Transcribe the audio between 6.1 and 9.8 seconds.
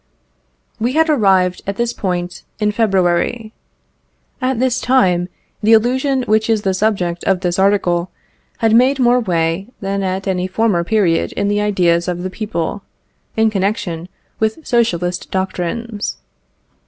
which is the subject of this article had made more way